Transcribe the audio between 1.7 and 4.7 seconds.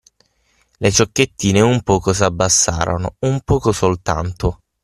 poco s'abbassarono, un poco soltanto.